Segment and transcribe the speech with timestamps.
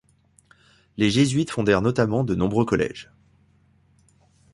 [0.97, 3.11] Les jésuites fondèrent notamment de nombreux collèges.